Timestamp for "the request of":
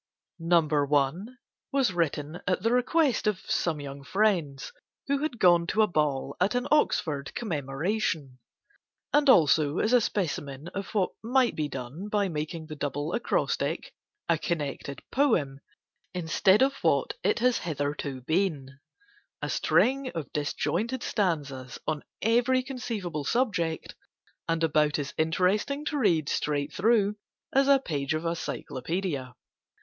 2.63-3.39